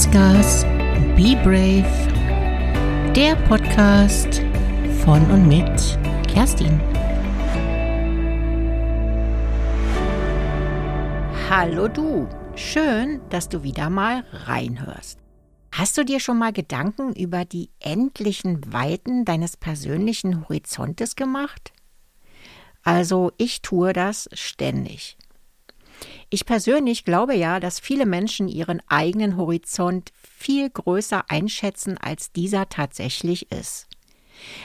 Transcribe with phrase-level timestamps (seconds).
[0.00, 0.64] Gibt's Gas?
[1.14, 1.84] Be Brave.
[3.14, 4.42] Der Podcast
[5.04, 6.80] von und mit Kerstin.
[11.50, 12.26] Hallo du.
[12.54, 15.18] Schön, dass du wieder mal reinhörst.
[15.72, 21.74] Hast du dir schon mal Gedanken über die endlichen Weiten deines persönlichen Horizontes gemacht?
[22.82, 25.18] Also ich tue das ständig.
[26.30, 32.68] Ich persönlich glaube ja, dass viele Menschen ihren eigenen Horizont viel größer einschätzen, als dieser
[32.68, 33.88] tatsächlich ist.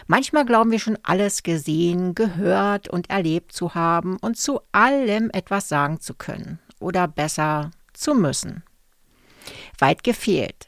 [0.07, 5.67] Manchmal glauben wir schon alles gesehen, gehört und erlebt zu haben und zu allem etwas
[5.67, 8.63] sagen zu können oder besser zu müssen.
[9.79, 10.64] Weit gefehlt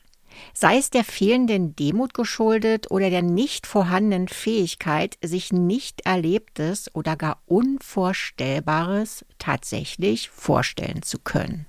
[0.53, 7.15] sei es der fehlenden Demut geschuldet oder der nicht vorhandenen Fähigkeit, sich nicht Erlebtes oder
[7.15, 11.65] gar Unvorstellbares tatsächlich vorstellen zu können.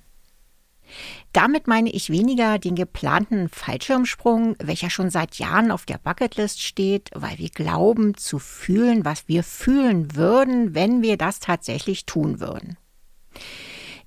[1.33, 7.11] Damit meine ich weniger den geplanten Fallschirmsprung, welcher schon seit Jahren auf der Bucketlist steht,
[7.13, 12.77] weil wir glauben zu fühlen, was wir fühlen würden, wenn wir das tatsächlich tun würden.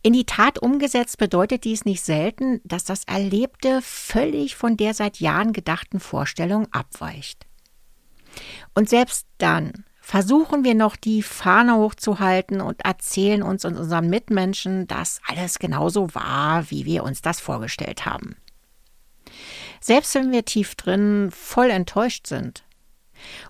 [0.04, 5.20] In die Tat umgesetzt bedeutet dies nicht selten, dass das Erlebte völlig von der seit
[5.20, 7.46] Jahren gedachten Vorstellung abweicht.
[8.74, 14.88] Und selbst dann versuchen wir noch die Fahne hochzuhalten und erzählen uns und unseren Mitmenschen,
[14.88, 18.34] dass alles genauso war, wie wir uns das vorgestellt haben.
[19.80, 22.64] Selbst wenn wir tief drin voll enttäuscht sind.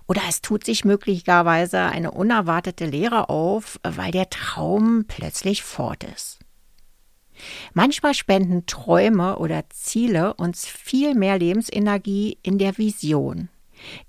[0.07, 6.42] Oder es tut sich möglicherweise eine unerwartete Leere auf, weil der Traum plötzlich fort ist.
[7.73, 13.49] Manchmal spenden Träume oder Ziele uns viel mehr Lebensenergie in der Vision,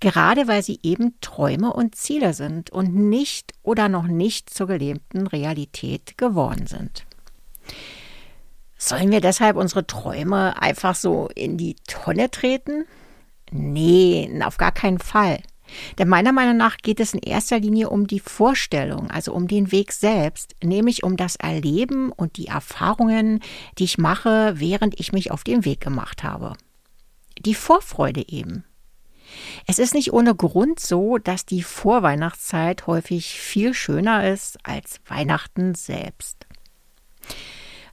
[0.01, 5.27] gerade weil sie eben Träume und Ziele sind und nicht oder noch nicht zur gelebten
[5.27, 7.07] Realität geworden sind.
[8.77, 12.85] Sollen wir deshalb unsere Träume einfach so in die Tonne treten?
[13.51, 15.39] Nee, auf gar keinen Fall.
[15.99, 19.73] Denn meiner Meinung nach geht es in erster Linie um die Vorstellung, also um den
[19.73, 23.41] Weg selbst, nämlich um das Erleben und die Erfahrungen,
[23.79, 26.55] die ich mache, während ich mich auf den Weg gemacht habe.
[27.39, 28.65] Die Vorfreude eben.
[29.67, 35.75] Es ist nicht ohne Grund so, dass die Vorweihnachtszeit häufig viel schöner ist als Weihnachten
[35.75, 36.47] selbst.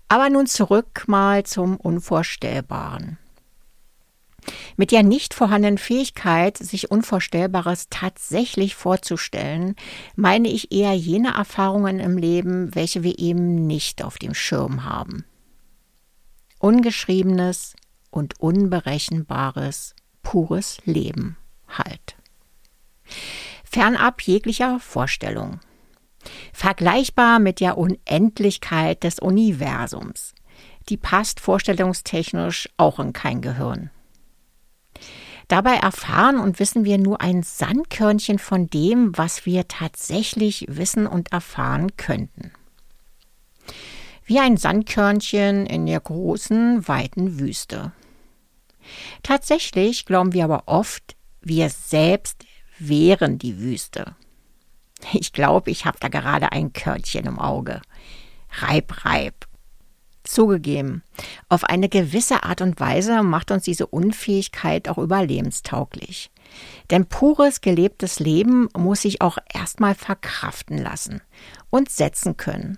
[0.07, 3.17] Aber nun zurück mal zum Unvorstellbaren.
[4.75, 9.75] Mit der nicht vorhandenen Fähigkeit, sich Unvorstellbares tatsächlich vorzustellen,
[10.15, 15.25] meine ich eher jene Erfahrungen im Leben, welche wir eben nicht auf dem Schirm haben.
[16.59, 17.75] Ungeschriebenes
[18.09, 21.37] und unberechenbares, pures Leben
[21.67, 22.15] halt.
[23.63, 25.59] Fernab jeglicher Vorstellung.
[26.53, 30.35] Vergleichbar mit der Unendlichkeit des Universums.
[30.89, 33.89] Die passt vorstellungstechnisch auch in kein Gehirn.
[35.51, 41.33] Dabei erfahren und wissen wir nur ein Sandkörnchen von dem, was wir tatsächlich wissen und
[41.33, 42.53] erfahren könnten.
[44.23, 47.91] Wie ein Sandkörnchen in der großen, weiten Wüste.
[49.23, 52.45] Tatsächlich glauben wir aber oft, wir selbst
[52.79, 54.15] wären die Wüste.
[55.11, 57.81] Ich glaube, ich habe da gerade ein Körnchen im Auge.
[58.61, 59.47] Reib, reib.
[60.23, 61.03] Zugegeben,
[61.49, 66.31] auf eine gewisse Art und Weise macht uns diese Unfähigkeit auch überlebenstauglich.
[66.89, 71.21] Denn pures gelebtes Leben muss sich auch erstmal verkraften lassen
[71.69, 72.77] und setzen können,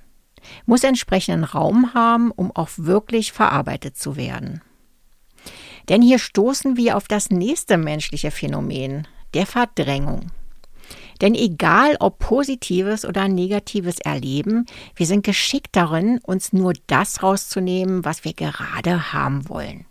[0.66, 4.62] muss entsprechenden Raum haben, um auch wirklich verarbeitet zu werden.
[5.90, 10.32] Denn hier stoßen wir auf das nächste menschliche Phänomen, der Verdrängung.
[11.24, 18.04] Denn egal ob positives oder negatives Erleben, wir sind geschickt darin, uns nur das rauszunehmen,
[18.04, 19.86] was wir gerade haben wollen.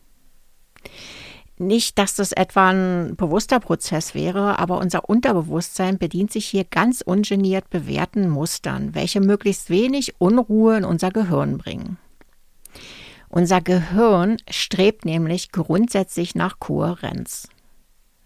[1.57, 7.01] Nicht, dass das etwa ein bewusster Prozess wäre, aber unser Unterbewusstsein bedient sich hier ganz
[7.01, 11.97] ungeniert bewährten Mustern, welche möglichst wenig Unruhe in unser Gehirn bringen.
[13.31, 17.49] Unser Gehirn strebt nämlich grundsätzlich nach Kohärenz.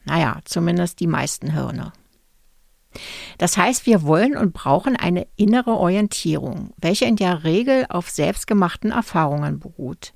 [0.06, 1.92] Naja, zumindest die meisten Hirne.
[3.38, 8.92] Das heißt, wir wollen und brauchen eine innere Orientierung, welche in der Regel auf selbstgemachten
[8.92, 10.12] Erfahrungen beruht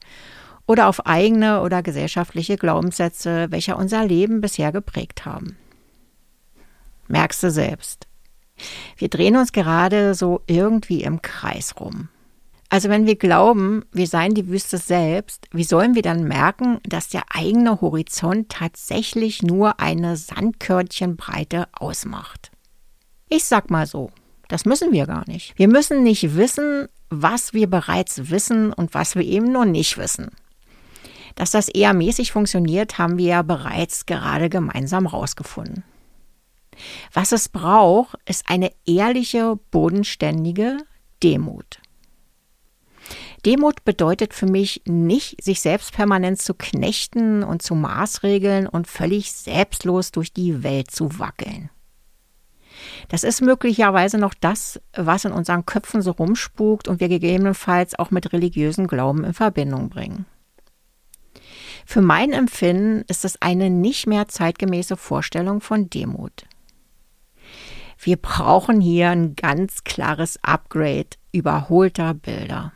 [0.66, 5.56] oder auf eigene oder gesellschaftliche Glaubenssätze, welche unser Leben bisher geprägt haben.
[7.08, 8.06] Merkst du selbst.
[8.96, 12.08] Wir drehen uns gerade so irgendwie im Kreis rum.
[12.68, 17.08] Also wenn wir glauben, wir seien die Wüste selbst, wie sollen wir dann merken, dass
[17.08, 22.52] der eigene Horizont tatsächlich nur eine Sandkörnchenbreite ausmacht?
[23.32, 24.10] Ich sag mal so,
[24.48, 25.56] das müssen wir gar nicht.
[25.56, 30.30] Wir müssen nicht wissen, was wir bereits wissen und was wir eben noch nicht wissen.
[31.36, 35.84] Dass das eher mäßig funktioniert, haben wir ja bereits gerade gemeinsam rausgefunden.
[37.12, 40.78] Was es braucht, ist eine ehrliche, bodenständige
[41.22, 41.80] Demut.
[43.46, 49.32] Demut bedeutet für mich nicht, sich selbst permanent zu knechten und zu maßregeln und völlig
[49.32, 51.70] selbstlos durch die Welt zu wackeln.
[53.08, 58.10] Das ist möglicherweise noch das, was in unseren Köpfen so rumspukt und wir gegebenenfalls auch
[58.10, 60.26] mit religiösen Glauben in Verbindung bringen.
[61.86, 66.44] Für mein Empfinden ist es eine nicht mehr zeitgemäße Vorstellung von Demut.
[67.98, 72.72] Wir brauchen hier ein ganz klares Upgrade überholter Bilder.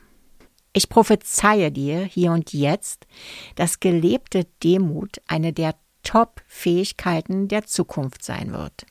[0.72, 3.06] Ich prophezeie dir hier und jetzt,
[3.54, 8.84] dass gelebte Demut eine der Top-Fähigkeiten der Zukunft sein wird.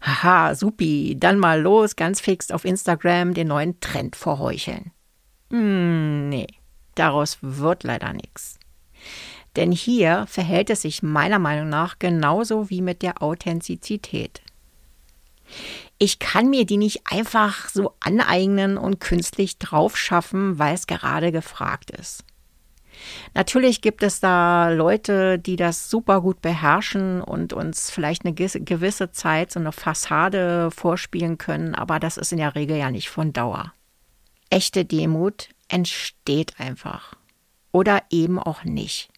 [0.00, 4.92] Haha, supi, dann mal los, ganz fix auf Instagram den neuen Trend verheucheln.
[5.50, 6.46] Hm, nee,
[6.94, 8.58] daraus wird leider nichts.
[9.56, 14.40] Denn hier verhält es sich meiner Meinung nach genauso wie mit der Authentizität.
[15.98, 21.32] Ich kann mir die nicht einfach so aneignen und künstlich drauf schaffen, weil es gerade
[21.32, 22.24] gefragt ist.
[23.34, 29.12] Natürlich gibt es da Leute, die das super gut beherrschen und uns vielleicht eine gewisse
[29.12, 33.32] Zeit so eine Fassade vorspielen können, aber das ist in der Regel ja nicht von
[33.32, 33.72] Dauer.
[34.50, 37.14] Echte Demut entsteht einfach
[37.72, 39.10] oder eben auch nicht.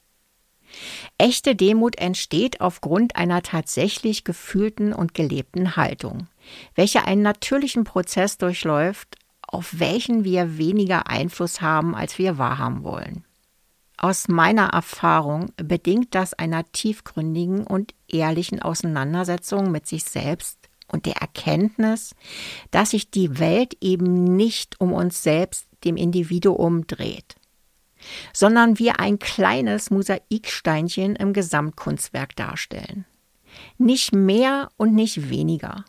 [1.18, 6.28] Echte Demut entsteht aufgrund einer tatsächlich gefühlten und gelebten Haltung,
[6.74, 13.24] welche einen natürlichen Prozess durchläuft, auf welchen wir weniger Einfluss haben, als wir wahrhaben wollen.
[14.02, 20.58] Aus meiner Erfahrung bedingt das einer tiefgründigen und ehrlichen Auseinandersetzung mit sich selbst
[20.88, 22.14] und der Erkenntnis,
[22.70, 27.36] dass sich die Welt eben nicht um uns selbst, dem Individuum, dreht
[28.32, 33.04] sondern wir ein kleines Mosaiksteinchen im Gesamtkunstwerk darstellen.
[33.78, 35.84] Nicht mehr und nicht weniger.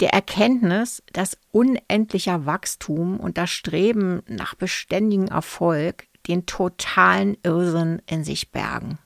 [0.00, 8.24] Der Erkenntnis, dass unendlicher Wachstum und das Streben nach beständigem Erfolg den totalen Irrsinn in
[8.24, 8.98] sich bergen.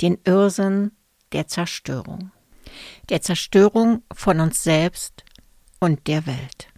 [0.00, 0.92] Den Irrsinn
[1.32, 2.30] der Zerstörung.
[3.08, 5.24] Der Zerstörung von uns selbst
[5.80, 6.68] und der Welt.